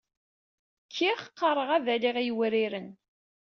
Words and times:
Kiɣ 0.93 1.19
qqareɣ 1.31 1.69
ad 1.77 1.87
aliɣ 1.95 2.15
l 2.19 2.25
yiwriren. 2.25 2.89